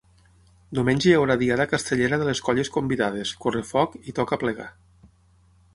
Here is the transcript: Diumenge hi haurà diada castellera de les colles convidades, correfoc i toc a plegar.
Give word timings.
Diumenge 0.77 1.09
hi 1.09 1.13
haurà 1.17 1.35
diada 1.41 1.67
castellera 1.73 2.19
de 2.23 2.27
les 2.29 2.41
colles 2.49 2.73
convidades, 2.79 3.35
correfoc 3.45 3.99
i 4.13 4.19
toc 4.21 4.33
a 4.33 4.41
plegar. 4.45 4.69